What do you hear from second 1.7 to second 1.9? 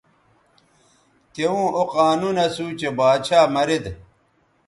او